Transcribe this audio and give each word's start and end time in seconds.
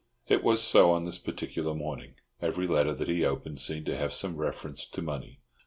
It 0.27 0.43
was 0.43 0.63
so 0.63 0.89
on 0.89 1.05
this 1.05 1.19
particular 1.19 1.75
morning. 1.75 2.15
Every 2.41 2.65
letter 2.65 2.91
that 2.91 3.07
he 3.07 3.23
opened 3.23 3.59
seemed 3.59 3.85
to 3.85 3.97
have 3.97 4.15
some 4.15 4.35
reference 4.37 4.83
to 4.87 5.01
money. 5.03 5.41